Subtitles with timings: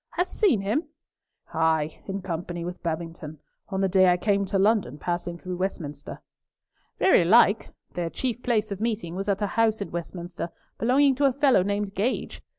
[0.13, 0.85] "Hast seen him?"
[1.53, 3.37] "Ay, in company with Babington,
[3.69, 6.23] on the day I came to London, passing through Westminster."
[6.97, 7.69] "Very like.
[7.93, 11.61] Their chief place of meeting was at a house at Westminster belonging to a fellow
[11.61, 12.41] named Gage.